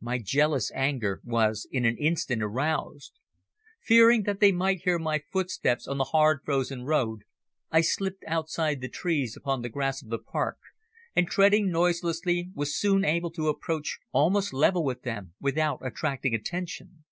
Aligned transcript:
My 0.00 0.16
jealous 0.16 0.72
anger 0.74 1.20
was 1.24 1.68
in 1.70 1.84
an 1.84 1.94
instant 1.98 2.42
aroused. 2.42 3.12
Fearing 3.82 4.22
that 4.22 4.40
they 4.40 4.50
might 4.50 4.84
hear 4.84 4.98
my 4.98 5.20
footsteps 5.30 5.86
on 5.86 5.98
the 5.98 6.04
hard 6.16 6.40
frozen 6.42 6.84
road 6.84 7.24
I 7.70 7.82
slipped 7.82 8.24
outside 8.26 8.80
the 8.80 8.88
trees 8.88 9.36
upon 9.36 9.60
the 9.60 9.68
grass 9.68 10.00
of 10.00 10.08
the 10.08 10.18
park, 10.20 10.56
and 11.14 11.26
treading 11.28 11.70
noiselessly 11.70 12.48
was 12.54 12.74
soon 12.78 13.04
able 13.04 13.30
to 13.32 13.48
approach 13.48 13.98
almost 14.10 14.54
level 14.54 14.84
with 14.86 15.02
them 15.02 15.34
without 15.38 15.80
attracting 15.86 16.34
attention. 16.34 17.04